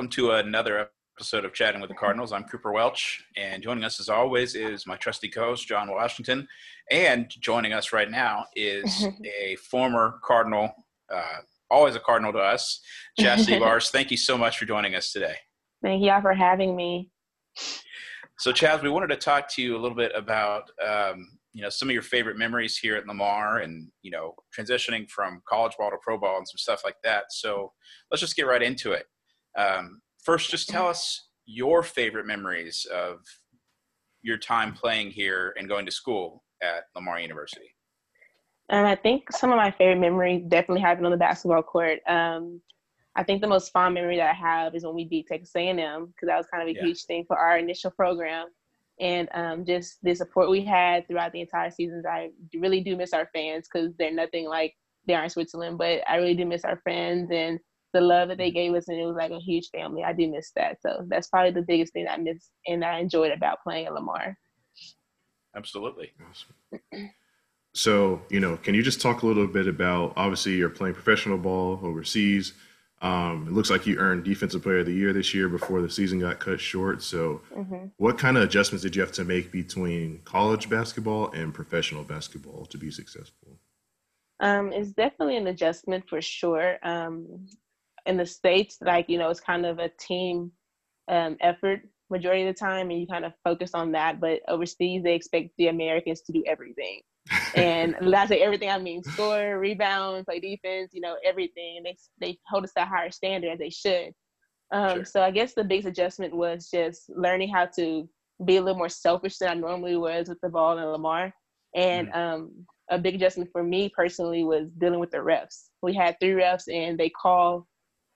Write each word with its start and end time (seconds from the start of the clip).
Welcome 0.00 0.12
to 0.12 0.30
another 0.30 0.88
episode 1.18 1.44
of 1.44 1.52
Chatting 1.52 1.82
with 1.82 1.90
the 1.90 1.94
Cardinals. 1.94 2.32
I'm 2.32 2.44
Cooper 2.44 2.72
Welch, 2.72 3.22
and 3.36 3.62
joining 3.62 3.84
us 3.84 4.00
as 4.00 4.08
always 4.08 4.54
is 4.54 4.86
my 4.86 4.96
trusty 4.96 5.28
co-host 5.28 5.68
John 5.68 5.90
Washington, 5.90 6.48
and 6.90 7.28
joining 7.28 7.74
us 7.74 7.92
right 7.92 8.10
now 8.10 8.46
is 8.56 9.06
a 9.42 9.56
former 9.56 10.18
Cardinal, 10.24 10.72
uh, 11.14 11.40
always 11.70 11.96
a 11.96 12.00
Cardinal 12.00 12.32
to 12.32 12.38
us, 12.38 12.80
Chastity 13.18 13.58
Bars. 13.60 13.90
Thank 13.90 14.10
you 14.10 14.16
so 14.16 14.38
much 14.38 14.56
for 14.56 14.64
joining 14.64 14.94
us 14.94 15.12
today. 15.12 15.34
Thank 15.82 16.02
you 16.02 16.10
all 16.12 16.22
for 16.22 16.32
having 16.32 16.74
me. 16.74 17.10
So, 18.38 18.52
Chaz, 18.54 18.82
we 18.82 18.88
wanted 18.88 19.08
to 19.08 19.16
talk 19.16 19.50
to 19.50 19.62
you 19.62 19.76
a 19.76 19.80
little 19.80 19.98
bit 19.98 20.12
about 20.14 20.70
um, 20.82 21.28
you 21.52 21.60
know 21.60 21.68
some 21.68 21.90
of 21.90 21.92
your 21.92 22.00
favorite 22.00 22.38
memories 22.38 22.78
here 22.78 22.96
at 22.96 23.06
Lamar, 23.06 23.58
and 23.58 23.88
you 24.00 24.10
know 24.10 24.34
transitioning 24.58 25.10
from 25.10 25.42
college 25.46 25.74
ball 25.78 25.90
to 25.90 25.98
pro 26.00 26.16
ball 26.16 26.38
and 26.38 26.48
some 26.48 26.56
stuff 26.56 26.84
like 26.86 26.96
that. 27.04 27.24
So, 27.34 27.74
let's 28.10 28.22
just 28.22 28.34
get 28.34 28.46
right 28.46 28.62
into 28.62 28.92
it. 28.92 29.04
Um, 29.56 30.00
first, 30.22 30.50
just 30.50 30.68
tell 30.68 30.86
us 30.86 31.28
your 31.46 31.82
favorite 31.82 32.26
memories 32.26 32.86
of 32.92 33.18
your 34.22 34.38
time 34.38 34.72
playing 34.72 35.10
here 35.10 35.54
and 35.58 35.68
going 35.68 35.86
to 35.86 35.92
school 35.92 36.44
at 36.62 36.84
Lamar 36.94 37.20
University. 37.20 37.74
Um, 38.70 38.84
I 38.84 38.94
think 38.94 39.32
some 39.32 39.50
of 39.50 39.56
my 39.56 39.70
favorite 39.70 39.98
memories 39.98 40.44
definitely 40.46 40.82
happened 40.82 41.06
on 41.06 41.12
the 41.12 41.18
basketball 41.18 41.62
court. 41.62 41.98
Um, 42.06 42.60
I 43.16 43.24
think 43.24 43.40
the 43.40 43.48
most 43.48 43.72
fond 43.72 43.94
memory 43.94 44.16
that 44.18 44.30
I 44.30 44.34
have 44.34 44.74
is 44.74 44.84
when 44.84 44.94
we 44.94 45.04
beat 45.04 45.26
Texas 45.26 45.54
A&M 45.56 46.06
because 46.06 46.26
that 46.28 46.36
was 46.36 46.46
kind 46.46 46.62
of 46.62 46.68
a 46.68 46.78
yeah. 46.78 46.84
huge 46.84 47.04
thing 47.04 47.24
for 47.26 47.36
our 47.36 47.58
initial 47.58 47.90
program, 47.90 48.46
and 49.00 49.28
um, 49.34 49.64
just 49.64 49.98
the 50.02 50.14
support 50.14 50.50
we 50.50 50.64
had 50.64 51.08
throughout 51.08 51.32
the 51.32 51.40
entire 51.40 51.70
seasons. 51.70 52.04
I 52.06 52.30
really 52.54 52.80
do 52.80 52.96
miss 52.96 53.12
our 53.12 53.28
fans 53.34 53.66
because 53.70 53.92
they're 53.98 54.14
nothing 54.14 54.48
like 54.48 54.74
they 55.06 55.14
are 55.14 55.24
in 55.24 55.30
Switzerland, 55.30 55.78
but 55.78 56.02
I 56.08 56.16
really 56.16 56.34
do 56.34 56.46
miss 56.46 56.64
our 56.64 56.76
friends 56.76 57.30
and 57.32 57.58
the 57.92 58.00
love 58.00 58.28
that 58.28 58.38
they 58.38 58.50
gave 58.50 58.74
us, 58.74 58.88
and 58.88 58.98
it 58.98 59.06
was 59.06 59.16
like 59.16 59.30
a 59.30 59.40
huge 59.40 59.68
family. 59.70 60.02
I 60.04 60.12
do 60.12 60.28
miss 60.28 60.52
that. 60.56 60.80
So 60.82 61.04
that's 61.08 61.28
probably 61.28 61.52
the 61.52 61.62
biggest 61.62 61.92
thing 61.92 62.06
I 62.08 62.16
miss 62.16 62.50
and 62.66 62.84
I 62.84 62.98
enjoyed 62.98 63.32
about 63.32 63.62
playing 63.62 63.86
at 63.86 63.94
Lamar. 63.94 64.36
Absolutely. 65.54 66.12
Awesome. 66.28 67.10
So, 67.72 68.22
you 68.30 68.40
know, 68.40 68.56
can 68.56 68.74
you 68.74 68.82
just 68.82 69.00
talk 69.00 69.22
a 69.22 69.26
little 69.26 69.46
bit 69.46 69.68
about 69.68 70.14
obviously 70.16 70.56
you're 70.56 70.70
playing 70.70 70.94
professional 70.94 71.38
ball 71.38 71.78
overseas. 71.82 72.52
Um, 73.02 73.46
it 73.48 73.52
looks 73.52 73.70
like 73.70 73.86
you 73.86 73.96
earned 73.96 74.24
Defensive 74.24 74.62
Player 74.62 74.80
of 74.80 74.86
the 74.86 74.92
Year 74.92 75.12
this 75.12 75.32
year 75.32 75.48
before 75.48 75.80
the 75.80 75.88
season 75.88 76.18
got 76.18 76.40
cut 76.40 76.60
short. 76.60 77.02
So, 77.02 77.40
mm-hmm. 77.56 77.86
what 77.96 78.18
kind 78.18 78.36
of 78.36 78.42
adjustments 78.42 78.82
did 78.82 78.94
you 78.94 79.00
have 79.00 79.12
to 79.12 79.24
make 79.24 79.52
between 79.52 80.20
college 80.24 80.68
basketball 80.68 81.30
and 81.30 81.54
professional 81.54 82.04
basketball 82.04 82.66
to 82.66 82.76
be 82.76 82.90
successful? 82.90 83.58
Um, 84.40 84.72
it's 84.72 84.92
definitely 84.92 85.36
an 85.36 85.46
adjustment 85.46 86.08
for 86.08 86.20
sure. 86.20 86.78
Um, 86.82 87.46
in 88.06 88.16
the 88.16 88.26
states 88.26 88.78
like 88.80 89.08
you 89.08 89.18
know 89.18 89.30
it's 89.30 89.40
kind 89.40 89.66
of 89.66 89.78
a 89.78 89.90
team 89.98 90.50
um, 91.08 91.36
effort 91.40 91.82
majority 92.10 92.46
of 92.46 92.54
the 92.54 92.58
time 92.58 92.90
and 92.90 93.00
you 93.00 93.06
kind 93.06 93.24
of 93.24 93.32
focus 93.44 93.70
on 93.74 93.92
that 93.92 94.20
but 94.20 94.40
overseas 94.48 95.02
they 95.02 95.14
expect 95.14 95.50
the 95.58 95.68
americans 95.68 96.22
to 96.22 96.32
do 96.32 96.42
everything 96.46 97.00
and 97.54 97.96
that's 98.10 98.30
like 98.30 98.40
everything 98.40 98.68
i 98.68 98.78
mean 98.78 99.02
score 99.02 99.58
rebound 99.58 100.24
play 100.26 100.40
defense 100.40 100.90
you 100.92 101.00
know 101.00 101.16
everything 101.24 101.76
and 101.76 101.86
they, 101.86 101.96
they 102.20 102.38
hold 102.48 102.64
us 102.64 102.72
to 102.72 102.82
a 102.82 102.86
higher 102.86 103.10
standard 103.10 103.52
as 103.52 103.58
they 103.58 103.70
should 103.70 104.12
um, 104.72 104.96
sure. 104.96 105.04
so 105.04 105.22
i 105.22 105.30
guess 105.30 105.54
the 105.54 105.64
biggest 105.64 105.88
adjustment 105.88 106.34
was 106.34 106.68
just 106.72 107.10
learning 107.10 107.48
how 107.48 107.66
to 107.66 108.08
be 108.44 108.56
a 108.56 108.62
little 108.62 108.78
more 108.78 108.88
selfish 108.88 109.38
than 109.38 109.48
i 109.48 109.54
normally 109.54 109.96
was 109.96 110.28
with 110.28 110.40
the 110.42 110.48
ball 110.48 110.78
and 110.78 110.90
lamar 110.90 111.32
and 111.74 112.08
mm. 112.08 112.16
um, 112.16 112.50
a 112.90 112.98
big 112.98 113.14
adjustment 113.14 113.48
for 113.52 113.62
me 113.62 113.88
personally 113.94 114.42
was 114.42 114.68
dealing 114.78 114.98
with 114.98 115.10
the 115.10 115.18
refs 115.18 115.68
we 115.82 115.94
had 115.94 116.16
three 116.18 116.30
refs 116.30 116.72
and 116.72 116.98
they 116.98 117.10
call 117.10 117.66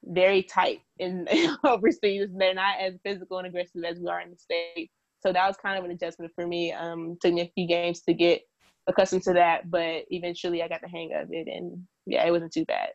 very 0.07 0.43
tight 0.43 0.81
in 0.99 1.27
overseas. 1.65 2.29
They're 2.37 2.55
not 2.55 2.81
as 2.81 2.95
physical 3.05 3.39
and 3.39 3.47
aggressive 3.47 3.85
as 3.85 3.99
we 3.99 4.09
are 4.09 4.21
in 4.21 4.31
the 4.31 4.37
States. 4.37 4.93
So 5.21 5.33
that 5.33 5.47
was 5.47 5.57
kind 5.57 5.79
of 5.79 5.85
an 5.85 5.91
adjustment 5.91 6.33
for 6.35 6.47
me. 6.47 6.73
Um, 6.73 7.17
took 7.21 7.33
me 7.33 7.43
a 7.43 7.51
few 7.55 7.67
games 7.67 8.03
to 8.03 8.15
get 8.15 8.43
accustomed 8.87 9.23
to 9.23 9.33
that, 9.33 9.71
but 9.71 10.05
eventually 10.11 10.63
I 10.63 10.69
got 10.69 10.83
the 10.83 10.89
hang 10.89 11.13
of 11.15 11.29
it, 11.33 11.49
and 11.49 11.83
yeah, 12.07 12.27
it 12.27 12.31
wasn't 12.31 12.53
too 12.53 12.67
bad. 12.67 12.91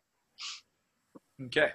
Okay, 1.45 1.71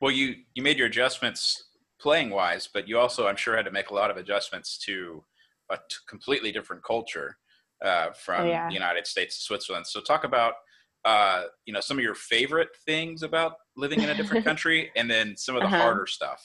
well, 0.00 0.12
you 0.12 0.36
you 0.54 0.62
made 0.62 0.78
your 0.78 0.86
adjustments 0.86 1.64
playing 2.00 2.30
wise, 2.30 2.68
but 2.72 2.88
you 2.88 2.98
also, 2.98 3.26
I'm 3.26 3.36
sure, 3.36 3.56
had 3.56 3.64
to 3.66 3.72
make 3.72 3.90
a 3.90 3.94
lot 3.94 4.10
of 4.10 4.16
adjustments 4.16 4.78
to 4.86 5.24
a 5.70 5.76
t- 5.76 5.96
completely 6.08 6.52
different 6.52 6.82
culture 6.84 7.36
uh, 7.84 8.10
from 8.12 8.44
oh, 8.44 8.48
yeah. 8.48 8.68
the 8.68 8.74
United 8.74 9.06
States 9.06 9.38
to 9.38 9.44
Switzerland. 9.44 9.86
So 9.86 10.00
talk 10.00 10.24
about 10.24 10.54
uh, 11.04 11.44
you 11.64 11.72
know, 11.72 11.80
some 11.80 11.98
of 11.98 12.04
your 12.04 12.14
favorite 12.14 12.68
things 12.84 13.22
about 13.22 13.54
living 13.76 14.00
in 14.00 14.08
a 14.08 14.14
different 14.14 14.44
country, 14.50 14.90
and 14.96 15.10
then 15.10 15.36
some 15.36 15.56
of 15.56 15.62
the 15.62 15.66
uh-huh. 15.66 15.78
harder 15.78 16.06
stuff. 16.06 16.42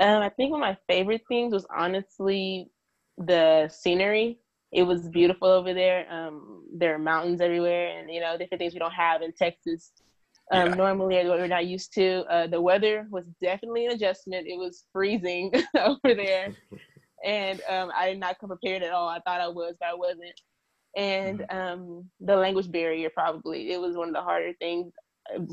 Um, 0.00 0.22
I 0.22 0.30
think 0.30 0.50
one 0.50 0.62
of 0.62 0.66
my 0.66 0.78
favorite 0.88 1.22
things 1.28 1.52
was 1.52 1.66
honestly 1.76 2.70
the 3.18 3.68
scenery. 3.68 4.38
It 4.72 4.84
was 4.84 5.08
beautiful 5.08 5.48
over 5.48 5.74
there. 5.74 6.10
Um, 6.10 6.64
there 6.72 6.94
are 6.94 6.98
mountains 6.98 7.40
everywhere, 7.40 7.98
and 7.98 8.10
you 8.10 8.20
know, 8.20 8.36
different 8.38 8.60
things 8.60 8.72
we 8.72 8.78
don't 8.78 8.92
have 8.92 9.22
in 9.22 9.32
Texas. 9.32 9.92
Um, 10.52 10.70
yeah. 10.70 10.74
Normally, 10.74 11.16
what 11.28 11.38
we're 11.38 11.46
not 11.46 11.66
used 11.66 11.92
to. 11.94 12.24
Uh, 12.30 12.46
the 12.46 12.60
weather 12.60 13.06
was 13.10 13.24
definitely 13.42 13.86
an 13.86 13.92
adjustment. 13.92 14.46
It 14.46 14.58
was 14.58 14.84
freezing 14.92 15.52
over 15.76 16.14
there, 16.14 16.54
and 17.24 17.60
um, 17.68 17.90
I 17.94 18.10
did 18.10 18.20
not 18.20 18.38
come 18.38 18.48
prepared 18.48 18.82
at 18.82 18.92
all. 18.92 19.08
I 19.08 19.20
thought 19.20 19.40
I 19.40 19.48
was, 19.48 19.74
but 19.78 19.90
I 19.90 19.94
wasn't 19.94 20.32
and 20.96 21.40
mm-hmm. 21.40 21.56
um, 21.56 22.10
the 22.20 22.34
language 22.34 22.70
barrier 22.70 23.10
probably 23.14 23.72
it 23.72 23.80
was 23.80 23.96
one 23.96 24.08
of 24.08 24.14
the 24.14 24.20
harder 24.20 24.52
things 24.58 24.92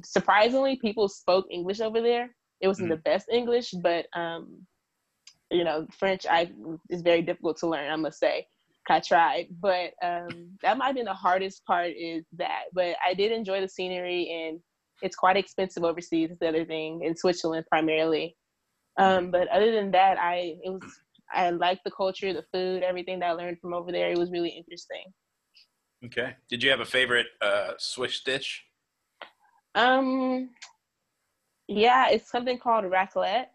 surprisingly 0.03 0.77
people 0.77 1.07
spoke 1.07 1.45
english 1.51 1.79
over 1.79 2.01
there 2.01 2.29
it 2.61 2.67
wasn't 2.67 2.85
mm-hmm. 2.85 2.95
the 2.95 3.01
best 3.01 3.27
english 3.31 3.71
but 3.83 4.05
um, 4.15 4.65
you 5.51 5.63
know 5.63 5.85
french 5.97 6.25
i 6.29 6.49
is 6.89 7.01
very 7.01 7.21
difficult 7.21 7.57
to 7.57 7.67
learn 7.67 7.91
i 7.91 7.95
must 7.95 8.19
say 8.19 8.45
i 8.89 8.99
tried 8.99 9.47
but 9.61 9.91
um, 10.01 10.27
that 10.61 10.77
might 10.77 10.87
have 10.87 10.95
been 10.95 11.05
the 11.05 11.13
hardest 11.13 11.63
part 11.65 11.91
is 11.97 12.25
that 12.33 12.63
but 12.73 12.95
i 13.05 13.13
did 13.13 13.31
enjoy 13.31 13.61
the 13.61 13.67
scenery 13.67 14.29
and 14.29 14.59
it's 15.01 15.15
quite 15.15 15.37
expensive 15.37 15.83
overseas 15.83 16.31
is 16.31 16.39
the 16.39 16.47
other 16.47 16.65
thing 16.65 17.01
in 17.03 17.15
switzerland 17.15 17.65
primarily 17.69 18.35
um, 18.97 19.23
mm-hmm. 19.23 19.31
but 19.31 19.47
other 19.49 19.71
than 19.71 19.91
that 19.91 20.17
i 20.17 20.55
it 20.63 20.71
was 20.71 20.99
i 21.33 21.49
liked 21.49 21.81
the 21.83 21.91
culture 21.91 22.33
the 22.33 22.45
food 22.53 22.81
everything 22.81 23.19
that 23.19 23.29
i 23.29 23.33
learned 23.33 23.59
from 23.59 23.73
over 23.73 23.91
there 23.91 24.09
it 24.09 24.17
was 24.17 24.31
really 24.31 24.49
interesting 24.49 25.03
Okay. 26.05 26.35
Did 26.49 26.63
you 26.63 26.69
have 26.69 26.79
a 26.79 26.85
favorite 26.85 27.27
uh, 27.41 27.71
Swiss 27.77 28.21
dish? 28.21 28.63
Um, 29.75 30.49
yeah, 31.67 32.09
it's 32.09 32.29
something 32.29 32.57
called 32.57 32.85
raclette. 32.85 33.47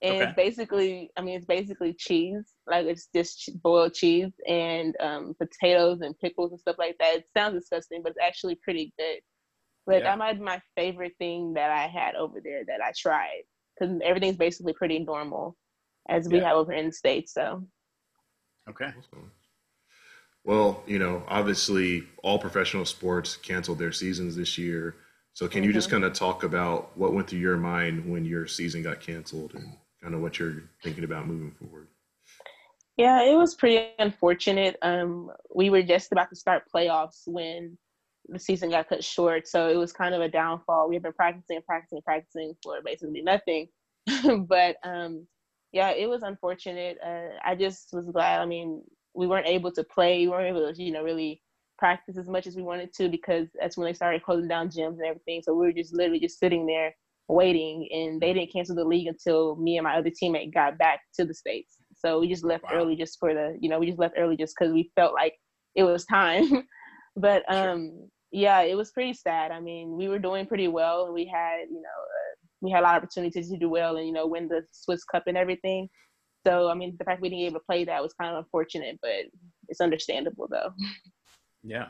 And 0.00 0.14
okay. 0.14 0.24
it's 0.24 0.36
basically, 0.36 1.10
I 1.16 1.22
mean, 1.22 1.36
it's 1.36 1.46
basically 1.46 1.92
cheese. 1.92 2.54
Like 2.68 2.86
it's 2.86 3.08
just 3.12 3.50
boiled 3.62 3.94
cheese 3.94 4.32
and 4.46 4.94
um, 5.00 5.34
potatoes 5.38 6.02
and 6.02 6.18
pickles 6.20 6.52
and 6.52 6.60
stuff 6.60 6.76
like 6.78 6.96
that. 7.00 7.16
It 7.16 7.24
sounds 7.36 7.58
disgusting, 7.58 8.02
but 8.02 8.10
it's 8.10 8.20
actually 8.22 8.56
pretty 8.62 8.92
good. 8.96 9.18
But 9.86 9.98
yeah. 9.98 10.04
that 10.04 10.18
might 10.18 10.34
be 10.34 10.44
my 10.44 10.60
favorite 10.76 11.14
thing 11.18 11.54
that 11.54 11.70
I 11.70 11.88
had 11.88 12.14
over 12.14 12.40
there 12.42 12.64
that 12.66 12.80
I 12.80 12.92
tried 12.96 13.42
because 13.78 13.98
everything's 14.04 14.36
basically 14.36 14.72
pretty 14.72 15.00
normal 15.00 15.56
as 16.08 16.28
we 16.28 16.38
yeah. 16.38 16.48
have 16.48 16.56
over 16.56 16.72
in 16.72 16.86
the 16.86 16.92
States. 16.92 17.34
So. 17.34 17.64
Okay. 18.70 18.92
Well, 20.44 20.82
you 20.86 20.98
know, 20.98 21.24
obviously 21.28 22.04
all 22.22 22.38
professional 22.38 22.84
sports 22.84 23.36
canceled 23.36 23.78
their 23.78 23.92
seasons 23.92 24.36
this 24.36 24.56
year. 24.56 24.96
So 25.34 25.46
can 25.46 25.60
mm-hmm. 25.60 25.68
you 25.68 25.72
just 25.72 25.90
kind 25.90 26.04
of 26.04 26.14
talk 26.14 26.42
about 26.42 26.96
what 26.96 27.12
went 27.12 27.28
through 27.28 27.40
your 27.40 27.56
mind 27.56 28.10
when 28.10 28.24
your 28.24 28.46
season 28.46 28.82
got 28.82 29.00
canceled 29.00 29.54
and 29.54 29.76
kind 30.02 30.14
of 30.14 30.20
what 30.20 30.38
you're 30.38 30.64
thinking 30.82 31.04
about 31.04 31.26
moving 31.26 31.52
forward? 31.52 31.88
Yeah, 32.96 33.22
it 33.22 33.36
was 33.36 33.54
pretty 33.54 33.90
unfortunate. 34.00 34.76
Um, 34.82 35.30
we 35.54 35.70
were 35.70 35.82
just 35.82 36.10
about 36.10 36.30
to 36.30 36.36
start 36.36 36.64
playoffs 36.74 37.22
when 37.26 37.78
the 38.28 38.40
season 38.40 38.70
got 38.70 38.88
cut 38.88 39.04
short, 39.04 39.46
so 39.46 39.68
it 39.68 39.76
was 39.76 39.92
kind 39.92 40.14
of 40.14 40.20
a 40.20 40.28
downfall. 40.28 40.88
We 40.88 40.96
had 40.96 41.04
been 41.04 41.12
practicing, 41.12 41.60
practicing, 41.62 42.02
practicing 42.02 42.56
for 42.62 42.82
basically 42.84 43.22
nothing. 43.22 43.68
but 44.48 44.76
um, 44.82 45.26
yeah, 45.72 45.90
it 45.90 46.08
was 46.08 46.24
unfortunate. 46.24 46.98
Uh, 47.04 47.36
I 47.44 47.54
just 47.54 47.90
was 47.92 48.06
glad. 48.06 48.40
I 48.40 48.46
mean, 48.46 48.82
we 49.14 49.26
weren't 49.26 49.46
able 49.46 49.72
to 49.72 49.84
play, 49.84 50.20
we 50.20 50.28
weren't 50.28 50.48
able 50.56 50.72
to, 50.72 50.82
you 50.82 50.92
know, 50.92 51.02
really 51.02 51.42
practice 51.78 52.16
as 52.16 52.26
much 52.26 52.46
as 52.46 52.56
we 52.56 52.62
wanted 52.62 52.92
to 52.92 53.08
because 53.08 53.48
that's 53.60 53.76
when 53.76 53.86
they 53.86 53.94
started 53.94 54.22
closing 54.22 54.48
down 54.48 54.68
gyms 54.68 54.98
and 54.98 55.04
everything. 55.06 55.42
So 55.42 55.54
we 55.54 55.66
were 55.66 55.72
just 55.72 55.94
literally 55.94 56.20
just 56.20 56.38
sitting 56.38 56.66
there 56.66 56.94
waiting 57.28 57.88
and 57.92 58.20
they 58.20 58.32
didn't 58.32 58.52
cancel 58.52 58.74
the 58.74 58.84
league 58.84 59.06
until 59.06 59.56
me 59.56 59.76
and 59.76 59.84
my 59.84 59.96
other 59.96 60.10
teammate 60.10 60.52
got 60.52 60.78
back 60.78 61.00
to 61.14 61.24
the 61.24 61.34
States. 61.34 61.76
So 61.94 62.20
we 62.20 62.28
just 62.28 62.44
left 62.44 62.64
wow. 62.64 62.70
early 62.74 62.96
just 62.96 63.18
for 63.18 63.34
the, 63.34 63.56
you 63.60 63.68
know, 63.68 63.78
we 63.78 63.86
just 63.86 63.98
left 63.98 64.14
early 64.18 64.36
just 64.36 64.54
because 64.58 64.72
we 64.72 64.90
felt 64.96 65.14
like 65.14 65.34
it 65.74 65.84
was 65.84 66.04
time. 66.04 66.66
but 67.16 67.42
um 67.52 67.90
sure. 67.90 68.06
yeah, 68.32 68.60
it 68.62 68.76
was 68.76 68.90
pretty 68.90 69.14
sad. 69.14 69.50
I 69.50 69.60
mean, 69.60 69.96
we 69.96 70.08
were 70.08 70.18
doing 70.18 70.46
pretty 70.46 70.68
well 70.68 71.04
and 71.04 71.14
we 71.14 71.26
had, 71.26 71.62
you 71.68 71.80
know, 71.80 71.80
uh, 71.80 72.34
we 72.60 72.70
had 72.70 72.80
a 72.80 72.84
lot 72.84 72.96
of 72.96 73.02
opportunities 73.02 73.50
to 73.50 73.58
do 73.58 73.68
well 73.68 73.96
and, 73.96 74.06
you 74.06 74.12
know, 74.12 74.26
win 74.26 74.48
the 74.48 74.62
Swiss 74.72 75.04
Cup 75.04 75.24
and 75.26 75.36
everything. 75.36 75.88
So 76.46 76.68
I 76.68 76.74
mean, 76.74 76.96
the 76.98 77.04
fact 77.04 77.20
we 77.20 77.28
didn't 77.28 77.44
able 77.44 77.60
to 77.60 77.66
play 77.66 77.84
that 77.84 78.02
was 78.02 78.14
kind 78.14 78.32
of 78.32 78.38
unfortunate, 78.38 78.98
but 79.02 79.26
it's 79.68 79.80
understandable 79.80 80.48
though. 80.50 80.70
Yeah. 81.62 81.88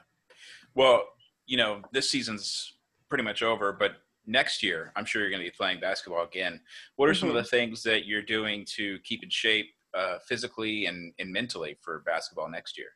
Well, 0.74 1.04
you 1.46 1.56
know, 1.56 1.82
this 1.92 2.10
season's 2.10 2.74
pretty 3.08 3.24
much 3.24 3.42
over, 3.42 3.72
but 3.72 3.96
next 4.26 4.62
year, 4.62 4.92
I'm 4.94 5.04
sure 5.04 5.22
you're 5.22 5.30
going 5.30 5.42
to 5.42 5.50
be 5.50 5.56
playing 5.56 5.80
basketball 5.80 6.24
again. 6.24 6.60
What 6.96 7.08
are 7.08 7.12
mm-hmm. 7.12 7.20
some 7.20 7.28
of 7.30 7.34
mm-hmm. 7.34 7.42
the 7.42 7.48
things 7.48 7.82
that 7.82 8.06
you're 8.06 8.22
doing 8.22 8.64
to 8.76 8.98
keep 9.04 9.22
in 9.22 9.30
shape 9.30 9.66
uh, 9.96 10.18
physically 10.28 10.86
and, 10.86 11.12
and 11.18 11.32
mentally 11.32 11.76
for 11.82 12.02
basketball 12.06 12.50
next 12.50 12.78
year? 12.78 12.88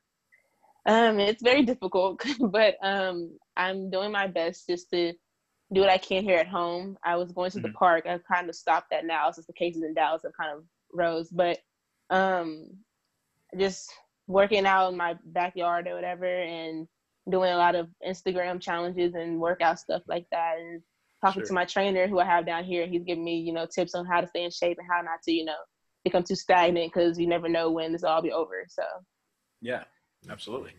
Um, 0.86 1.20
it's 1.20 1.42
very 1.42 1.62
difficult, 1.62 2.22
but 2.50 2.76
um, 2.82 3.36
I'm 3.56 3.90
doing 3.90 4.12
my 4.12 4.26
best 4.26 4.66
just 4.68 4.90
to 4.90 5.12
do 5.72 5.80
what 5.80 5.90
I 5.90 5.98
can 5.98 6.22
here 6.22 6.36
at 6.36 6.48
home. 6.48 6.98
I 7.04 7.16
was 7.16 7.32
going 7.32 7.50
to 7.52 7.58
mm-hmm. 7.58 7.68
the 7.68 7.72
park. 7.72 8.06
I've 8.06 8.24
kind 8.24 8.48
of 8.48 8.54
stopped 8.54 8.88
that 8.90 9.06
now 9.06 9.30
since 9.30 9.46
the 9.46 9.52
cases 9.54 9.82
in 9.82 9.94
Dallas 9.94 10.22
have 10.24 10.32
kind 10.38 10.56
of 10.56 10.64
rose, 10.92 11.28
but 11.28 11.58
um, 12.10 12.68
just 13.58 13.92
working 14.26 14.66
out 14.66 14.92
in 14.92 14.96
my 14.96 15.16
backyard 15.24 15.86
or 15.88 15.94
whatever, 15.94 16.26
and 16.26 16.86
doing 17.30 17.52
a 17.52 17.56
lot 17.56 17.74
of 17.74 17.88
Instagram 18.06 18.60
challenges 18.60 19.14
and 19.14 19.40
workout 19.40 19.78
stuff 19.78 20.02
like 20.08 20.26
that, 20.30 20.56
and 20.58 20.82
talking 21.20 21.42
sure. 21.42 21.48
to 21.48 21.52
my 21.54 21.64
trainer 21.64 22.06
who 22.06 22.18
I 22.18 22.24
have 22.24 22.46
down 22.46 22.64
here. 22.64 22.86
He's 22.86 23.04
giving 23.04 23.24
me, 23.24 23.38
you 23.38 23.52
know, 23.52 23.66
tips 23.66 23.94
on 23.94 24.06
how 24.06 24.20
to 24.20 24.26
stay 24.26 24.44
in 24.44 24.50
shape 24.50 24.78
and 24.78 24.88
how 24.90 25.00
not 25.02 25.22
to, 25.24 25.32
you 25.32 25.44
know, 25.44 25.56
become 26.04 26.24
too 26.24 26.34
stagnant 26.34 26.92
because 26.92 27.18
you 27.18 27.26
never 27.26 27.48
know 27.48 27.70
when 27.70 27.92
this 27.92 28.02
will 28.02 28.10
all 28.10 28.22
be 28.22 28.32
over. 28.32 28.64
So, 28.68 28.82
yeah, 29.60 29.84
absolutely. 30.28 30.72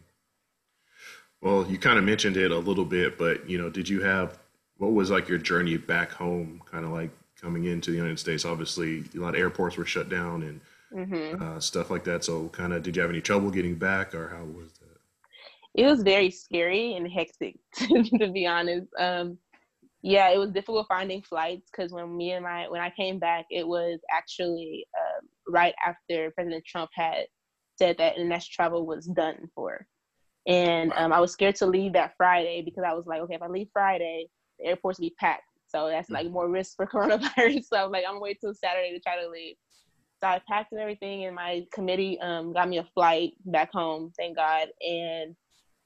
Well, 1.41 1.65
you 1.67 1.77
kind 1.77 1.97
of 1.97 2.05
mentioned 2.05 2.37
it 2.37 2.51
a 2.51 2.57
little 2.57 2.85
bit, 2.85 3.17
but 3.17 3.49
you 3.49 3.57
know, 3.57 3.69
did 3.69 3.87
you 3.89 4.01
have 4.01 4.39
what 4.77 4.93
was 4.93 5.11
like 5.11 5.27
your 5.27 5.37
journey 5.37 5.77
back 5.77 6.11
home? 6.11 6.61
Kind 6.69 6.85
of 6.85 6.91
like 6.91 7.11
coming 7.43 7.65
into 7.65 7.91
the 7.91 7.97
United 7.97 8.17
States. 8.17 8.45
Obviously, 8.45 9.03
a 9.15 9.19
lot 9.19 9.35
of 9.35 9.39
airports 9.39 9.77
were 9.77 9.85
shut 9.85 10.09
down 10.09 10.43
and 10.43 10.61
mm-hmm. 11.09 11.43
uh, 11.43 11.59
stuff 11.59 11.91
like 11.91 12.05
that. 12.05 12.23
So, 12.23 12.47
kind 12.49 12.73
of, 12.73 12.81
did 12.81 12.95
you 12.95 13.01
have 13.01 13.11
any 13.11 13.21
trouble 13.21 13.51
getting 13.51 13.75
back, 13.75 14.15
or 14.15 14.29
how 14.29 14.43
was 14.45 14.71
that? 14.73 14.83
It 15.75 15.85
was 15.85 16.03
very 16.03 16.31
scary 16.31 16.93
and 16.93 17.07
hectic, 17.11 17.57
to 17.75 18.31
be 18.31 18.47
honest. 18.47 18.87
Um, 18.97 19.37
yeah, 20.01 20.29
it 20.29 20.37
was 20.37 20.51
difficult 20.51 20.87
finding 20.87 21.21
flights 21.21 21.69
because 21.71 21.91
when 21.91 22.15
me 22.15 22.31
and 22.31 22.43
my 22.43 22.67
when 22.69 22.81
I 22.81 22.89
came 22.89 23.19
back, 23.19 23.45
it 23.49 23.67
was 23.67 23.99
actually 24.11 24.85
uh, 24.97 25.25
right 25.47 25.73
after 25.85 26.31
President 26.31 26.65
Trump 26.65 26.91
had 26.93 27.25
said 27.77 27.97
that 27.97 28.17
international 28.17 28.53
travel 28.53 28.85
was 28.85 29.05
done 29.07 29.49
for, 29.55 29.87
and 30.45 30.93
um, 30.95 31.11
I 31.11 31.19
was 31.19 31.31
scared 31.31 31.55
to 31.57 31.65
leave 31.65 31.93
that 31.93 32.15
Friday 32.17 32.61
because 32.61 32.83
I 32.85 32.93
was 32.93 33.05
like, 33.05 33.21
okay, 33.21 33.35
if 33.35 33.41
I 33.41 33.47
leave 33.47 33.69
Friday, 33.73 34.27
the 34.59 34.67
airports 34.67 34.99
will 34.99 35.07
be 35.07 35.15
packed, 35.19 35.43
so 35.73 35.87
that's 35.87 36.09
like 36.09 36.29
more 36.29 36.49
risk 36.49 36.75
for 36.75 36.85
coronavirus. 36.93 37.63
so 37.65 37.87
like, 37.87 38.03
I'm 38.05 38.13
gonna 38.13 38.21
wait 38.21 38.39
till 38.39 38.53
Saturday 38.53 38.91
to 38.93 38.99
try 38.99 39.21
to 39.21 39.29
leave. 39.29 39.55
So 40.21 40.27
I 40.29 40.41
packed 40.47 40.71
and 40.71 40.79
everything, 40.79 41.25
and 41.25 41.35
my 41.35 41.65
committee 41.73 42.19
um, 42.21 42.53
got 42.53 42.69
me 42.69 42.77
a 42.77 42.87
flight 42.93 43.33
back 43.45 43.71
home, 43.73 44.13
thank 44.17 44.37
God, 44.37 44.69
and 44.81 45.35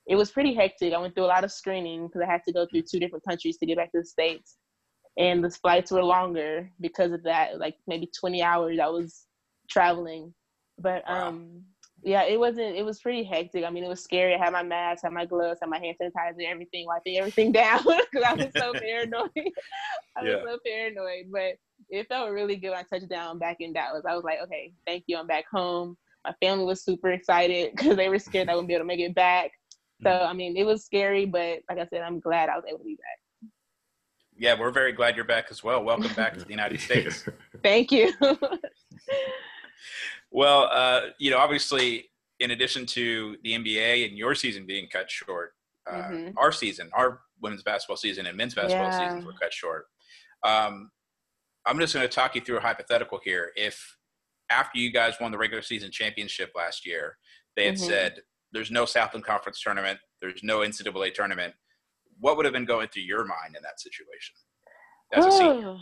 it 0.07 0.15
was 0.15 0.31
pretty 0.31 0.53
hectic. 0.53 0.93
I 0.93 0.99
went 0.99 1.15
through 1.15 1.25
a 1.25 1.27
lot 1.27 1.43
of 1.43 1.51
screening 1.51 2.07
because 2.07 2.21
I 2.21 2.31
had 2.31 2.43
to 2.47 2.53
go 2.53 2.65
through 2.65 2.83
two 2.83 2.99
different 2.99 3.25
countries 3.25 3.57
to 3.57 3.65
get 3.65 3.77
back 3.77 3.91
to 3.91 3.99
the 3.99 4.05
States. 4.05 4.57
And 5.17 5.43
the 5.43 5.49
flights 5.49 5.91
were 5.91 6.03
longer 6.03 6.71
because 6.79 7.11
of 7.11 7.23
that, 7.23 7.59
like 7.59 7.75
maybe 7.87 8.09
20 8.17 8.41
hours 8.41 8.79
I 8.79 8.87
was 8.87 9.25
traveling. 9.69 10.33
But 10.79 11.09
um, 11.09 11.63
yeah, 12.07 12.23
it 12.23 12.39
wasn't, 12.39 12.77
it 12.77 12.85
was 12.85 12.99
pretty 12.99 13.21
hectic. 13.21 13.65
I 13.65 13.69
mean, 13.69 13.83
it 13.83 13.89
was 13.89 14.01
scary. 14.01 14.33
I 14.33 14.37
had 14.37 14.53
my 14.53 14.63
mask, 14.63 15.03
had 15.03 15.11
my 15.11 15.25
gloves, 15.25 15.59
had 15.61 15.69
my 15.69 15.77
hand 15.77 15.97
sanitizer, 16.01 16.49
everything, 16.49 16.85
wiping 16.85 17.17
everything 17.17 17.51
down 17.51 17.83
because 17.83 18.25
I 18.25 18.33
was 18.33 18.47
so 18.55 18.71
paranoid. 18.79 19.29
I 20.15 20.23
was 20.23 20.41
so 20.45 20.57
paranoid. 20.65 21.25
But 21.29 21.55
it 21.89 22.07
felt 22.07 22.31
really 22.31 22.55
good 22.55 22.69
when 22.69 22.79
I 22.79 22.83
touched 22.83 23.09
down 23.09 23.39
back 23.39 23.57
in 23.59 23.73
Dallas. 23.73 24.05
I 24.07 24.15
was 24.15 24.23
like, 24.23 24.39
okay, 24.43 24.71
thank 24.85 25.03
you. 25.07 25.17
I'm 25.17 25.27
back 25.27 25.45
home. 25.51 25.97
My 26.23 26.33
family 26.41 26.63
was 26.63 26.81
super 26.81 27.11
excited 27.11 27.71
because 27.75 27.97
they 27.97 28.07
were 28.07 28.19
scared 28.19 28.47
I 28.47 28.53
wouldn't 28.53 28.69
be 28.69 28.75
able 28.75 28.85
to 28.85 28.87
make 28.87 29.01
it 29.01 29.13
back. 29.13 29.51
So 30.01 30.09
mm. 30.09 30.27
I 30.27 30.31
mean, 30.31 30.55
it 30.55 30.65
was 30.65 30.85
scary, 30.85 31.25
but 31.25 31.59
like 31.69 31.77
I 31.77 31.87
said, 31.87 32.03
I'm 32.03 32.21
glad 32.21 32.47
I 32.47 32.55
was 32.55 32.63
able 32.69 32.79
to 32.79 32.85
be 32.85 32.95
back. 32.95 33.51
Yeah, 34.37 34.57
we're 34.57 34.71
very 34.71 34.93
glad 34.93 35.17
you're 35.17 35.25
back 35.25 35.47
as 35.49 35.61
well. 35.61 35.83
Welcome 35.83 36.13
back 36.13 36.35
to 36.35 36.45
the 36.45 36.49
United 36.51 36.79
States. 36.79 37.25
Thank 37.63 37.91
you. 37.91 38.13
Well, 40.31 40.69
uh, 40.71 41.01
you 41.19 41.31
know, 41.31 41.37
obviously, 41.37 42.09
in 42.39 42.51
addition 42.51 42.85
to 42.85 43.37
the 43.43 43.53
NBA 43.53 44.07
and 44.07 44.17
your 44.17 44.35
season 44.35 44.65
being 44.65 44.87
cut 44.91 45.09
short, 45.09 45.53
uh, 45.89 45.95
mm-hmm. 45.95 46.37
our 46.37 46.51
season, 46.51 46.89
our 46.93 47.21
women's 47.41 47.63
basketball 47.63 47.97
season 47.97 48.25
and 48.25 48.37
men's 48.37 48.53
basketball 48.53 48.89
yeah. 48.89 49.07
seasons 49.07 49.25
were 49.25 49.33
cut 49.33 49.53
short. 49.53 49.85
Um, 50.43 50.91
I'm 51.65 51.79
just 51.79 51.93
going 51.93 52.07
to 52.07 52.13
talk 52.13 52.35
you 52.35 52.41
through 52.41 52.57
a 52.57 52.61
hypothetical 52.61 53.19
here. 53.23 53.51
If 53.55 53.97
after 54.49 54.79
you 54.79 54.91
guys 54.91 55.15
won 55.19 55.31
the 55.31 55.37
regular 55.37 55.61
season 55.61 55.91
championship 55.91 56.51
last 56.55 56.85
year, 56.85 57.17
they 57.55 57.65
had 57.65 57.75
mm-hmm. 57.75 57.85
said, 57.85 58.21
there's 58.53 58.71
no 58.71 58.85
Southland 58.85 59.25
Conference 59.25 59.61
tournament, 59.61 59.99
there's 60.21 60.41
no 60.43 60.59
NCAA 60.59 61.13
tournament. 61.13 61.53
What 62.19 62.37
would 62.37 62.45
have 62.45 62.53
been 62.53 62.65
going 62.65 62.87
through 62.87 63.03
your 63.03 63.25
mind 63.25 63.55
in 63.55 63.61
that 63.63 63.79
situation? 63.79 64.35
As 65.13 65.25
a 65.25 65.31
senior? 65.31 65.77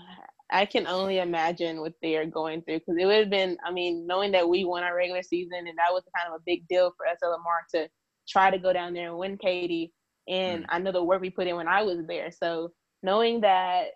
I 0.51 0.65
can 0.65 0.85
only 0.85 1.19
imagine 1.19 1.81
what 1.81 1.93
they 2.01 2.15
are 2.17 2.25
going 2.25 2.61
through 2.61 2.79
because 2.79 2.95
it 2.99 3.05
would 3.05 3.19
have 3.19 3.29
been, 3.29 3.57
I 3.65 3.71
mean, 3.71 4.05
knowing 4.05 4.31
that 4.33 4.47
we 4.47 4.63
won 4.63 4.83
our 4.83 4.95
regular 4.95 5.23
season 5.23 5.57
and 5.67 5.77
that 5.77 5.91
was 5.91 6.03
kind 6.15 6.33
of 6.33 6.39
a 6.39 6.43
big 6.45 6.67
deal 6.67 6.93
for 6.95 7.07
SL 7.07 7.31
Lamar 7.31 7.65
to 7.73 7.89
try 8.27 8.51
to 8.51 8.59
go 8.59 8.71
down 8.71 8.93
there 8.93 9.09
and 9.09 9.17
win 9.17 9.37
Katy. 9.37 9.91
And 10.27 10.63
mm. 10.63 10.67
I 10.69 10.79
know 10.79 10.91
the 10.91 11.03
work 11.03 11.21
we 11.21 11.29
put 11.29 11.47
in 11.47 11.55
when 11.55 11.67
I 11.67 11.81
was 11.81 11.99
there. 12.07 12.29
So 12.31 12.71
knowing 13.01 13.41
that 13.41 13.87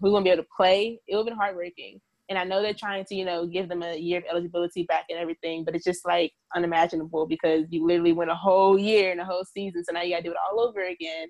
we 0.00 0.10
wouldn't 0.10 0.24
be 0.24 0.30
able 0.30 0.42
to 0.42 0.48
play, 0.56 1.00
it 1.06 1.14
would 1.14 1.20
have 1.20 1.26
been 1.26 1.38
heartbreaking. 1.38 2.00
And 2.28 2.38
I 2.38 2.44
know 2.44 2.60
they're 2.60 2.74
trying 2.74 3.04
to, 3.06 3.14
you 3.14 3.24
know, 3.24 3.46
give 3.46 3.68
them 3.68 3.82
a 3.82 3.96
year 3.96 4.18
of 4.18 4.24
eligibility 4.30 4.82
back 4.82 5.04
and 5.08 5.18
everything, 5.18 5.64
but 5.64 5.74
it's 5.74 5.84
just 5.84 6.04
like 6.04 6.32
unimaginable 6.54 7.26
because 7.26 7.64
you 7.70 7.86
literally 7.86 8.12
went 8.12 8.30
a 8.30 8.34
whole 8.34 8.78
year 8.78 9.12
and 9.12 9.20
a 9.20 9.24
whole 9.24 9.44
season. 9.44 9.82
So 9.84 9.92
now 9.92 10.02
you 10.02 10.10
got 10.10 10.18
to 10.18 10.24
do 10.24 10.30
it 10.32 10.36
all 10.50 10.60
over 10.60 10.84
again. 10.86 11.28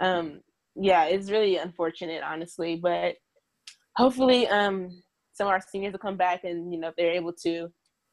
Um, 0.00 0.40
yeah, 0.74 1.04
it's 1.04 1.30
really 1.30 1.56
unfortunate, 1.56 2.22
honestly, 2.22 2.76
but 2.76 3.14
hopefully 3.96 4.46
um, 4.48 5.02
some 5.32 5.46
of 5.46 5.52
our 5.52 5.60
seniors 5.60 5.92
will 5.92 5.98
come 5.98 6.16
back 6.16 6.44
and, 6.44 6.72
you 6.72 6.78
know, 6.78 6.88
if 6.88 6.96
they're 6.96 7.12
able 7.12 7.32
to 7.44 7.68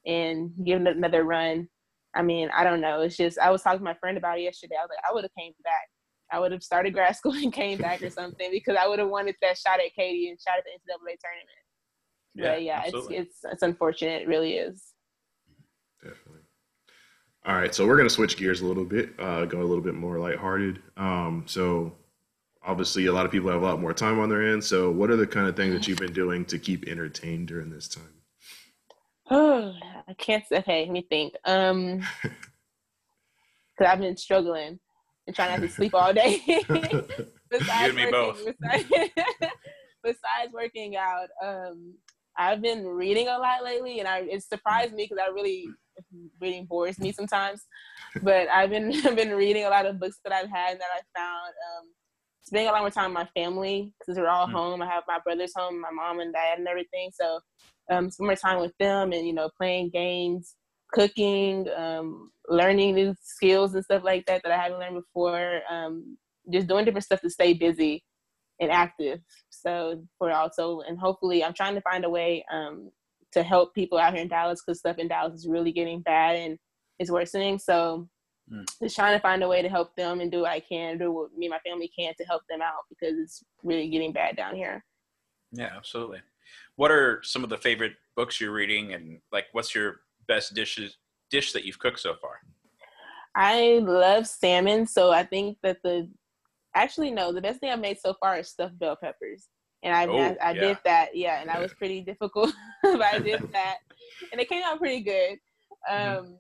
and 0.06 0.52
give 0.66 0.82
it 0.82 0.98
another 0.98 1.24
run. 1.24 1.68
I 2.16 2.22
mean, 2.22 2.50
I 2.56 2.64
don't 2.64 2.82
know. 2.82 3.02
It's 3.02 3.18
just, 3.18 3.40
I 3.40 3.50
was 3.50 3.62
talking 3.62 3.80
to 3.80 3.86
my 3.86 3.96
friend 3.96 4.18
about 4.18 4.38
it 4.38 4.44
yesterday. 4.44 4.76
I 4.78 4.84
was 4.84 4.90
like, 4.90 5.04
I 5.10 5.14
would 5.14 5.24
have 5.24 5.32
came 5.38 5.54
back. 5.64 5.88
I 6.32 6.40
would 6.40 6.52
have 6.52 6.64
started 6.64 6.94
grad 6.94 7.16
school 7.16 7.34
and 7.34 7.54
came 7.54 7.78
back 7.78 8.02
or 8.02 8.10
something 8.10 8.50
because 8.52 8.78
I 8.80 8.88
would 8.88 9.00
have 9.00 9.10
wanted 9.10 9.36
that 9.42 9.58
shot 9.58 9.80
at 9.80 9.94
Katy 9.96 10.30
and 10.30 10.40
shot 10.40 10.58
at 10.58 10.64
the 10.64 10.72
NCAA 10.72 11.18
tournament. 11.22 11.64
Yeah, 12.36 12.54
but 12.54 12.64
yeah, 12.64 12.84
it's 12.86 13.08
it's 13.12 13.40
it's 13.44 13.62
unfortunate. 13.62 14.24
It 14.24 14.28
really 14.28 14.54
is. 14.54 14.94
Definitely. 16.02 16.42
All 17.46 17.54
right, 17.54 17.76
so 17.76 17.86
we're 17.86 17.98
gonna 17.98 18.10
switch 18.10 18.38
gears 18.38 18.62
a 18.62 18.66
little 18.66 18.86
bit, 18.86 19.12
uh, 19.20 19.46
go 19.46 19.60
a 19.60 19.64
little 19.64 19.84
bit 19.84 19.94
more 19.94 20.18
lighthearted. 20.18 20.82
Um, 20.98 21.44
so 21.46 21.94
obviously, 22.66 23.06
a 23.06 23.14
lot 23.14 23.26
of 23.26 23.32
people 23.32 23.50
have 23.52 23.62
a 23.62 23.66
lot 23.66 23.80
more 23.80 23.94
time 23.94 24.20
on 24.20 24.30
their 24.30 24.42
hands. 24.42 24.68
So, 24.68 24.92
what 24.92 25.10
are 25.10 25.16
the 25.16 25.28
kind 25.28 25.48
of 25.48 25.56
things 25.56 25.74
that 25.74 25.88
you've 25.88 26.00
been 26.00 26.14
doing 26.14 26.46
to 26.46 26.60
keep 26.60 26.88
entertained 26.88 27.48
during 27.48 27.70
this 27.70 27.88
time? 27.88 28.14
Oh, 29.30 29.74
I 30.08 30.14
can't. 30.14 30.46
say. 30.48 30.58
Okay, 30.58 30.86
let 30.86 30.92
me 30.92 31.06
think. 31.10 31.34
Um, 31.46 32.06
because 33.78 33.92
I've 33.92 34.00
been 34.00 34.18
struggling 34.18 34.80
and 35.28 35.36
trying 35.36 35.52
not 35.52 35.68
to 35.68 35.74
sleep 35.74 35.94
all 35.94 36.14
day. 36.14 36.42
besides, 37.50 37.96
working, 37.96 38.56
besides, 38.62 38.86
besides 40.04 40.54
working 40.54 40.96
out, 40.96 41.28
um, 41.44 41.94
I've 42.38 42.62
been 42.62 42.86
reading 42.86 43.28
a 43.28 43.38
lot 43.38 43.64
lately, 43.64 44.00
and 44.00 44.08
I 44.08 44.20
it 44.20 44.44
surprised 44.44 44.94
me 44.94 45.06
because 45.10 45.24
I 45.24 45.32
really 45.32 45.68
reading 46.40 46.66
bores 46.66 47.00
me 47.00 47.12
sometimes. 47.12 47.62
But 48.22 48.48
I've 48.50 48.70
been 48.70 48.92
I've 49.06 49.16
been 49.16 49.32
reading 49.32 49.66
a 49.66 49.70
lot 49.70 49.86
of 49.86 50.00
books 50.00 50.20
that 50.24 50.34
I've 50.34 50.50
had 50.50 50.72
and 50.72 50.82
that 50.82 50.88
I 50.94 51.20
found. 51.20 51.54
Um, 51.78 51.88
spending 52.44 52.68
a 52.68 52.72
lot 52.72 52.82
more 52.82 52.90
time 52.90 53.14
with 53.14 53.14
my 53.14 53.42
family 53.42 53.92
because 54.00 54.20
we're 54.20 54.28
all 54.28 54.48
mm. 54.48 54.52
home. 54.52 54.82
I 54.82 54.88
have 54.88 55.04
my 55.08 55.20
brothers 55.24 55.54
home, 55.56 55.80
my 55.80 55.92
mom 55.92 56.20
and 56.20 56.34
dad, 56.34 56.60
and 56.60 56.68
everything. 56.68 57.10
So 57.14 57.40
um, 57.90 58.10
spend 58.10 58.28
more 58.28 58.36
time 58.36 58.60
with 58.60 58.74
them, 58.80 59.12
and 59.14 59.26
you 59.26 59.34
know, 59.34 59.50
playing 59.58 59.90
games, 59.90 60.56
cooking, 60.92 61.68
um, 61.76 62.32
learning 62.48 62.96
new 62.96 63.16
skills 63.22 63.74
and 63.74 63.84
stuff 63.84 64.04
like 64.04 64.26
that 64.26 64.42
that 64.44 64.52
I 64.52 64.62
haven't 64.62 64.80
learned 64.80 65.02
before. 65.02 65.62
Um, 65.70 66.18
just 66.52 66.68
doing 66.68 66.86
different 66.86 67.06
stuff 67.06 67.22
to 67.22 67.30
stay 67.30 67.54
busy 67.54 68.04
and 68.60 68.72
active. 68.72 69.20
So 69.50 70.04
for 70.18 70.32
also, 70.32 70.82
and 70.82 71.00
hopefully, 71.00 71.44
I'm 71.44 71.54
trying 71.54 71.76
to 71.76 71.82
find 71.82 72.06
a 72.06 72.10
way 72.10 72.46
um, 72.52 72.92
to 73.32 73.44
help 73.44 73.74
people 73.74 73.98
out 73.98 74.14
here 74.14 74.22
in 74.22 74.28
Dallas 74.28 74.62
because 74.66 74.80
stuff 74.80 74.98
in 74.98 75.08
Dallas 75.08 75.34
is 75.34 75.48
really 75.48 75.72
getting 75.72 76.02
bad 76.02 76.36
and 76.36 76.58
it's 77.00 77.12
worsening. 77.12 77.58
So 77.60 78.08
mm. 78.52 78.66
just 78.82 78.96
trying 78.96 79.18
to 79.18 79.22
find 79.22 79.44
a 79.44 79.48
way 79.48 79.62
to 79.62 79.70
help 79.70 79.96
them 79.96 80.22
and 80.22 80.32
do 80.32 80.42
what 80.42 80.52
I 80.52 80.60
can, 80.60 80.98
do 80.98 81.12
what 81.12 81.38
me 81.38 81.48
and 81.48 81.52
my 81.52 81.70
family 81.70 81.92
can 81.98 82.14
to 82.18 82.26
help 82.26 82.44
them 82.50 82.62
out 82.62 82.84
because 82.90 83.18
it's 83.18 83.44
really 83.64 83.90
getting 83.90 84.14
bad 84.14 84.36
down 84.36 84.56
here. 84.56 84.84
Yeah, 85.52 85.72
absolutely. 85.76 86.22
What 86.76 86.92
are 86.92 87.22
some 87.24 87.44
of 87.44 87.50
the 87.50 87.58
favorite 87.58 87.94
books 88.16 88.42
you're 88.42 88.52
reading, 88.52 88.94
and 88.94 89.20
like, 89.32 89.46
what's 89.52 89.76
your 89.76 89.98
best 90.28 90.54
dishes 90.54 90.98
dish 91.30 91.54
that 91.54 91.66
you've 91.66 91.80
cooked 91.80 92.00
so 92.00 92.16
far? 92.16 92.40
I 93.36 93.80
love 93.82 94.28
salmon, 94.28 94.88
so 94.88 95.12
I 95.12 95.24
think 95.24 95.58
that 95.64 95.78
the 95.84 96.10
actually 96.76 97.12
no, 97.12 97.32
the 97.32 97.42
best 97.42 97.60
thing 97.60 97.70
I've 97.70 97.80
made 97.80 98.00
so 98.00 98.16
far 98.20 98.38
is 98.38 98.50
stuffed 98.50 98.78
bell 98.80 98.96
peppers, 98.96 99.48
and 99.84 99.96
I 99.96 100.06
oh, 100.08 100.18
I, 100.18 100.50
I 100.50 100.52
yeah. 100.54 100.62
did 100.62 100.78
that, 100.86 101.16
yeah, 101.16 101.42
and 101.42 101.50
that 101.50 101.62
was 101.62 101.74
pretty 101.74 102.02
difficult, 102.02 102.52
but 102.84 103.02
I 103.02 103.20
did 103.20 103.42
that, 103.52 103.78
and 104.32 104.42
it 104.42 104.50
came 104.50 104.64
out 104.64 104.80
pretty 104.80 105.02
good. 105.02 105.38
Mm-hmm. 105.90 106.18
Um, 106.18 106.26
mm-hmm. 106.26 106.34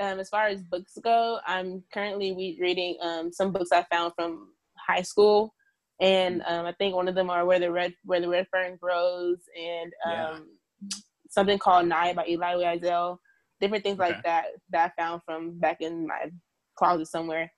Um, 0.00 0.20
as 0.20 0.28
far 0.28 0.46
as 0.46 0.62
books 0.62 0.96
go, 1.02 1.38
I'm 1.46 1.82
currently 1.92 2.34
re- 2.34 2.58
reading 2.60 2.96
um 3.02 3.32
some 3.32 3.52
books 3.52 3.72
I 3.72 3.84
found 3.90 4.12
from 4.14 4.48
high 4.76 5.02
school. 5.02 5.54
and 6.00 6.42
um, 6.46 6.66
I 6.66 6.72
think 6.72 6.94
one 6.94 7.08
of 7.08 7.14
them 7.14 7.30
are 7.30 7.44
where 7.44 7.58
the 7.58 7.70
red 7.70 7.92
where 8.04 8.20
the 8.20 8.28
red 8.28 8.46
fern 8.50 8.78
grows, 8.80 9.38
and 9.56 9.92
um, 10.06 10.46
yeah. 10.82 10.98
something 11.28 11.58
called 11.58 11.88
Night 11.88 12.16
by 12.16 12.22
Elie 12.22 12.64
Wiesel. 12.64 13.18
Different 13.60 13.82
things 13.82 13.98
okay. 13.98 14.12
like 14.12 14.24
that 14.24 14.46
that 14.70 14.92
I 14.96 15.02
found 15.02 15.22
from 15.24 15.58
back 15.58 15.78
in 15.80 16.06
my 16.06 16.30
closet 16.76 17.06
somewhere. 17.06 17.50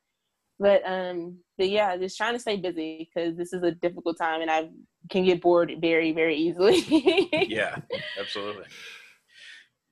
But 0.59 0.83
um, 0.87 1.39
but 1.59 1.69
yeah, 1.69 1.97
just 1.97 2.17
trying 2.17 2.35
to 2.35 2.39
stay 2.39 2.57
busy 2.57 3.11
because 3.15 3.37
this 3.37 3.53
is 3.53 3.63
a 3.63 3.73
difficult 3.73 4.17
time, 4.19 4.43
and 4.43 4.51
I 4.51 4.71
can 5.11 5.25
get 5.25 5.41
bored 5.41 5.75
very 5.81 6.13
very 6.13 6.37
easily. 6.37 6.85
yeah, 7.49 7.77
absolutely. 8.19 8.65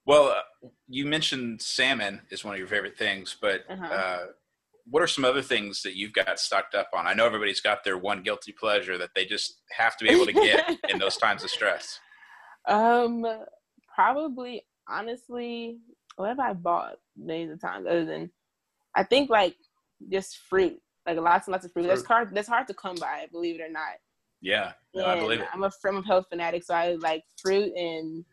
Well, 0.09 0.29
uh, 0.29 0.69
you 0.89 1.05
mentioned 1.05 1.61
salmon 1.61 2.23
is 2.31 2.43
one 2.43 2.55
of 2.55 2.59
your 2.59 2.67
favorite 2.67 2.97
things, 2.97 3.37
but 3.39 3.65
uh-huh. 3.69 3.95
uh, 3.95 4.19
what 4.87 5.03
are 5.03 5.07
some 5.07 5.27
other 5.27 5.43
things 5.43 5.83
that 5.83 5.97
you've 5.97 6.15
got 6.15 6.41
stocked 6.41 6.75
up 6.75 6.89
on? 6.97 7.07
I 7.07 7.13
know 7.13 7.27
everybody's 7.27 7.61
got 7.61 7.85
their 7.85 7.99
one 7.99 8.23
guilty 8.23 8.53
pleasure 8.53 8.97
that 8.97 9.11
they 9.15 9.27
just 9.27 9.59
have 9.77 9.99
to 9.99 10.07
be 10.07 10.11
able 10.11 10.25
to 10.25 10.33
get 10.33 10.79
in 10.89 10.99
those 10.99 11.17
times 11.19 11.45
of 11.45 11.51
stress. 11.51 12.01
Um, 12.67 13.27
probably 13.95 14.63
honestly, 14.89 15.77
what 16.17 16.31
have 16.31 16.41
I 16.41 16.55
bought 16.55 16.95
many 17.15 17.45
of 17.51 17.61
times 17.61 17.87
other 17.87 18.07
than 18.07 18.31
I 18.95 19.03
think 19.03 19.29
like 19.29 19.57
just 20.11 20.39
fruit, 20.39 20.81
like 21.07 21.19
lots 21.19 21.49
and 21.49 21.53
lots 21.53 21.67
of 21.67 21.73
fruit. 21.73 21.83
fruit. 21.83 21.95
That's 21.95 22.07
hard. 22.07 22.35
That's 22.35 22.49
hard 22.49 22.67
to 22.69 22.75
come 22.75 22.97
by, 22.97 23.27
believe 23.31 23.61
it 23.61 23.63
or 23.63 23.71
not. 23.71 23.99
Yeah, 24.41 24.73
no, 24.95 25.05
I 25.05 25.21
believe 25.21 25.41
it. 25.41 25.49
I'm 25.53 25.65
a 25.65 25.71
from 25.71 25.99
a 25.99 26.03
health 26.03 26.29
fanatic, 26.31 26.65
so 26.65 26.73
I 26.73 26.95
like 26.95 27.25
fruit 27.43 27.75
and 27.77 28.25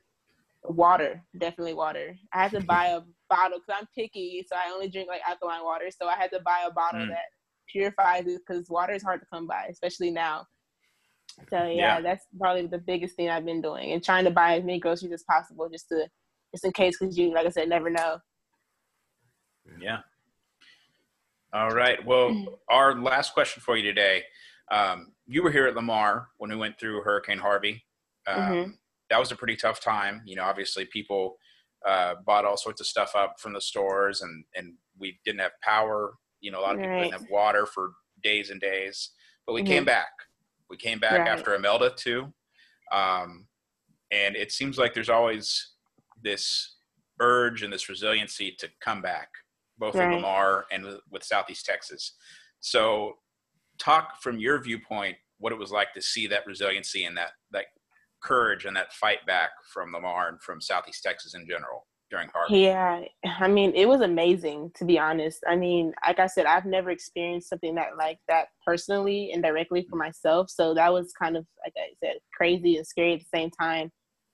water. 0.69 1.23
Definitely 1.37 1.73
water. 1.73 2.15
I 2.33 2.43
had 2.43 2.51
to 2.51 2.61
buy 2.65 2.87
a 2.87 3.01
bottle 3.29 3.59
because 3.59 3.81
I'm 3.81 3.87
picky, 3.95 4.45
so 4.47 4.55
I 4.55 4.71
only 4.71 4.89
drink 4.89 5.07
like 5.07 5.21
alkaline 5.27 5.63
water. 5.63 5.85
So 5.89 6.07
I 6.07 6.15
had 6.15 6.31
to 6.31 6.39
buy 6.41 6.65
a 6.67 6.71
bottle 6.71 7.01
mm. 7.01 7.09
that 7.09 7.25
purifies 7.71 8.27
it 8.27 8.41
because 8.45 8.69
water 8.69 8.93
is 8.93 9.03
hard 9.03 9.21
to 9.21 9.27
come 9.31 9.47
by, 9.47 9.67
especially 9.69 10.11
now. 10.11 10.45
So 11.49 11.63
yeah, 11.65 11.97
yeah, 11.97 12.01
that's 12.01 12.25
probably 12.39 12.67
the 12.67 12.77
biggest 12.77 13.15
thing 13.15 13.29
I've 13.29 13.45
been 13.45 13.61
doing, 13.61 13.91
and 13.91 14.03
trying 14.03 14.23
to 14.25 14.31
buy 14.31 14.57
as 14.57 14.63
many 14.63 14.79
groceries 14.79 15.11
as 15.11 15.23
possible, 15.23 15.67
just 15.69 15.89
to 15.89 16.07
just 16.53 16.63
in 16.63 16.71
case, 16.71 16.97
because 16.97 17.17
you, 17.17 17.33
like 17.33 17.45
I 17.45 17.49
said, 17.49 17.67
never 17.67 17.89
know. 17.89 18.19
Yeah. 19.81 19.99
All 21.51 21.71
right. 21.71 22.03
Well, 22.05 22.45
our 22.69 22.95
last 22.95 23.33
question 23.33 23.61
for 23.61 23.75
you 23.75 23.83
today. 23.83 24.23
Um, 24.71 25.11
you 25.27 25.43
were 25.43 25.51
here 25.51 25.67
at 25.67 25.75
Lamar 25.75 26.29
when 26.37 26.49
we 26.49 26.55
went 26.55 26.79
through 26.79 27.01
Hurricane 27.01 27.37
Harvey. 27.37 27.83
Um, 28.25 28.39
mm-hmm. 28.39 28.71
That 29.09 29.19
was 29.19 29.31
a 29.31 29.35
pretty 29.35 29.55
tough 29.55 29.79
time. 29.79 30.21
You 30.25 30.35
know, 30.35 30.43
obviously 30.43 30.85
people 30.85 31.37
uh, 31.85 32.15
bought 32.25 32.45
all 32.45 32.57
sorts 32.57 32.81
of 32.81 32.87
stuff 32.87 33.11
up 33.15 33.35
from 33.39 33.53
the 33.53 33.61
stores, 33.61 34.21
and 34.21 34.43
and 34.55 34.73
we 34.99 35.19
didn't 35.25 35.41
have 35.41 35.51
power. 35.61 36.15
You 36.41 36.51
know, 36.51 36.59
a 36.59 36.61
lot 36.61 36.75
of 36.75 36.81
people 36.81 36.91
right. 36.91 37.03
didn't 37.03 37.21
have 37.21 37.29
water 37.29 37.65
for 37.65 37.91
days 38.23 38.49
and 38.49 38.59
days. 38.59 39.11
But 39.45 39.53
we 39.53 39.61
mm-hmm. 39.61 39.71
came 39.71 39.85
back. 39.85 40.09
We 40.69 40.77
came 40.77 40.99
back 40.99 41.19
right. 41.19 41.27
after 41.27 41.53
Imelda 41.53 41.93
too, 41.95 42.33
um, 42.91 43.47
and 44.11 44.35
it 44.35 44.51
seems 44.51 44.77
like 44.77 44.93
there's 44.93 45.09
always 45.09 45.73
this 46.23 46.75
urge 47.21 47.61
and 47.61 47.71
this 47.71 47.87
resiliency 47.87 48.55
to 48.59 48.67
come 48.81 49.01
back, 49.01 49.29
both 49.77 49.95
right. 49.95 50.07
in 50.07 50.15
Lamar 50.15 50.65
and 50.71 50.85
with 51.11 51.23
Southeast 51.23 51.65
Texas. 51.65 52.15
So, 52.61 53.13
talk 53.77 54.21
from 54.21 54.39
your 54.39 54.59
viewpoint 54.61 55.17
what 55.37 55.51
it 55.51 55.59
was 55.59 55.71
like 55.71 55.93
to 55.93 56.01
see 56.01 56.27
that 56.27 56.47
resiliency 56.47 57.05
and 57.05 57.15
that 57.17 57.31
that 57.51 57.65
courage 58.25 58.65
and 58.65 58.75
that 58.75 58.91
fight 58.93 59.25
back 59.25 59.51
from 59.71 59.93
Lamar 59.93 60.29
and 60.29 60.41
from 60.41 60.59
Southeast 60.59 61.03
Texas 61.03 61.35
in 61.35 61.47
general 61.47 61.87
during 62.11 62.29
Harvey? 62.33 62.59
Yeah, 62.59 63.01
I 63.39 63.47
mean, 63.47 63.73
it 63.75 63.87
was 63.87 64.01
amazing 64.01 64.71
to 64.75 64.85
be 64.85 64.99
honest. 64.99 65.39
I 65.47 65.55
mean, 65.55 65.93
like 66.05 66.19
I 66.19 66.27
said, 66.27 66.45
I've 66.45 66.65
never 66.65 66.89
experienced 66.89 67.49
something 67.49 67.75
that 67.75 67.97
like 67.97 68.19
that 68.27 68.47
personally 68.65 69.31
and 69.33 69.41
directly 69.43 69.85
for 69.89 69.95
mm. 69.95 70.05
myself. 70.05 70.49
So 70.49 70.73
that 70.73 70.91
was 70.91 71.13
kind 71.13 71.37
of, 71.37 71.45
like 71.63 71.73
I 71.77 71.93
said, 72.03 72.17
crazy 72.35 72.77
and 72.77 72.85
scary 72.85 73.13
at 73.13 73.19
the 73.19 73.37
same 73.37 73.51
time. 73.51 73.91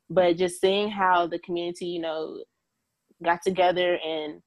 But 0.10 0.38
just 0.38 0.60
seeing 0.60 0.89
how 0.89 1.27
the 1.27 1.39
community, 1.39 1.86
you 1.86 2.01
know, 2.01 2.43
got 3.24 3.39
together 3.43 3.98
and, 4.05 4.41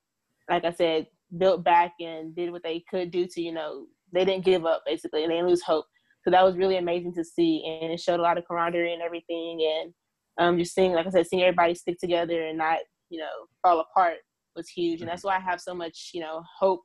like 0.50 0.64
I 0.64 0.72
said, 0.72 1.06
built 1.38 1.64
back 1.64 1.92
and 2.00 2.36
did 2.36 2.52
what 2.52 2.62
they 2.62 2.84
could 2.90 3.10
do 3.10 3.26
to, 3.26 3.40
you 3.40 3.52
know, 3.52 3.86
they 4.12 4.24
didn't 4.24 4.44
give 4.44 4.66
up 4.66 4.82
basically 4.84 5.22
and 5.22 5.32
they 5.32 5.36
didn't 5.36 5.48
lose 5.48 5.62
hope. 5.62 5.86
So 6.25 6.31
that 6.31 6.43
was 6.43 6.57
really 6.57 6.78
amazing 6.78 7.14
to 7.14 7.25
see, 7.25 7.78
and 7.83 7.93
it 7.93 8.00
showed 8.00 8.19
a 8.19 8.23
lot 8.23 8.38
of 8.38 8.47
camaraderie 8.47 8.95
and 8.95 9.02
everything. 9.02 9.61
And 9.61 9.95
um, 10.38 10.59
just 10.59 10.75
seeing, 10.75 10.93
like 10.93 11.07
I 11.07 11.11
said, 11.11 11.26
seeing 11.26 11.43
everybody 11.43 11.75
stick 11.75 11.99
together 12.00 12.47
and 12.47 12.57
not, 12.57 12.78
you 13.11 13.21
know, 13.21 13.47
fall 13.62 13.81
apart 13.81 14.16
was 14.57 14.69
huge. 14.69 15.00
And 15.00 15.09
that's 15.09 15.23
why 15.23 15.37
I 15.37 15.40
have 15.40 15.61
so 15.61 15.75
much, 15.75 16.11
you 16.14 16.21
know, 16.21 16.43
hope 16.59 16.83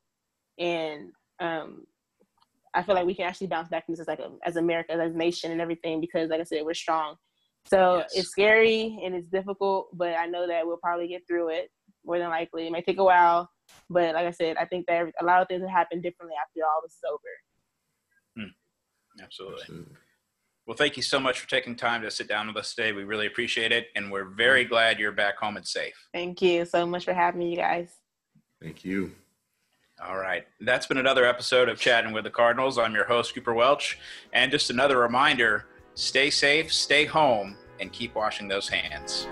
and 0.59 1.11
um, 1.39 1.85
I 2.73 2.83
feel 2.83 2.95
like 2.95 3.05
we 3.05 3.15
can 3.15 3.25
actually 3.25 3.47
bounce 3.47 3.69
back 3.69 3.85
from 3.85 3.93
this 3.93 4.01
as 4.01 4.07
like 4.07 4.19
a, 4.19 4.29
as 4.45 4.57
America, 4.57 4.91
as 4.91 5.13
a 5.13 5.17
nation, 5.17 5.51
and 5.51 5.61
everything 5.61 6.01
because, 6.01 6.29
like 6.29 6.41
I 6.41 6.43
said, 6.43 6.65
we're 6.65 6.73
strong. 6.73 7.15
So 7.65 7.97
yes. 7.97 8.11
it's 8.15 8.29
scary 8.29 8.99
and 9.03 9.15
it's 9.15 9.29
difficult, 9.29 9.89
but 9.93 10.15
I 10.15 10.25
know 10.27 10.47
that 10.47 10.65
we'll 10.65 10.77
probably 10.77 11.07
get 11.07 11.23
through 11.27 11.49
it 11.49 11.69
more 12.05 12.19
than 12.19 12.29
likely. 12.29 12.67
It 12.67 12.71
may 12.71 12.81
take 12.81 12.99
a 12.99 13.03
while, 13.03 13.49
but 13.89 14.13
like 14.15 14.25
I 14.25 14.31
said, 14.31 14.57
I 14.57 14.65
think 14.65 14.85
that 14.87 15.07
a 15.19 15.25
lot 15.25 15.41
of 15.41 15.47
things 15.47 15.61
will 15.61 15.69
happen 15.69 16.01
differently 16.01 16.35
after 16.41 16.65
all 16.65 16.81
this 16.83 16.93
is 16.93 17.03
over. 17.09 17.19
Absolutely. 19.21 19.61
Absolutely. 19.61 19.95
Well, 20.67 20.77
thank 20.77 20.97
you 20.97 21.03
so 21.03 21.19
much 21.19 21.39
for 21.39 21.49
taking 21.49 21.75
time 21.75 22.03
to 22.03 22.11
sit 22.11 22.27
down 22.27 22.47
with 22.47 22.57
us 22.57 22.75
today. 22.75 22.91
We 22.91 23.03
really 23.03 23.25
appreciate 23.25 23.71
it, 23.71 23.87
and 23.95 24.11
we're 24.11 24.25
very 24.25 24.63
mm-hmm. 24.63 24.69
glad 24.69 24.99
you're 24.99 25.11
back 25.11 25.37
home 25.37 25.57
and 25.57 25.65
safe. 25.65 25.95
Thank 26.13 26.43
you 26.43 26.63
so 26.65 26.85
much 26.85 27.05
for 27.05 27.13
having 27.13 27.39
me, 27.39 27.49
you 27.49 27.57
guys. 27.57 27.89
Thank 28.61 28.85
you. 28.85 29.13
All 30.05 30.17
right. 30.17 30.45
That's 30.61 30.85
been 30.85 30.97
another 30.97 31.25
episode 31.25 31.69
of 31.69 31.79
Chatting 31.79 32.13
with 32.13 32.23
the 32.23 32.29
Cardinals. 32.29 32.77
I'm 32.77 32.93
your 32.93 33.05
host, 33.05 33.33
Cooper 33.33 33.53
Welch. 33.53 33.97
And 34.31 34.51
just 34.51 34.69
another 34.69 34.99
reminder 34.99 35.65
stay 35.95 36.29
safe, 36.29 36.71
stay 36.71 37.03
home, 37.03 37.57
and 37.79 37.91
keep 37.91 38.15
washing 38.15 38.47
those 38.47 38.69
hands. 38.69 39.27